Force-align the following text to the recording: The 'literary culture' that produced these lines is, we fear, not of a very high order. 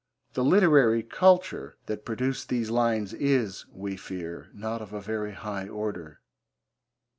The 0.33 0.43
'literary 0.43 1.03
culture' 1.03 1.77
that 1.85 2.05
produced 2.05 2.49
these 2.49 2.71
lines 2.71 3.13
is, 3.13 3.67
we 3.71 3.95
fear, 3.97 4.47
not 4.51 4.81
of 4.81 4.93
a 4.93 4.99
very 4.99 5.33
high 5.33 5.67
order. 5.67 6.21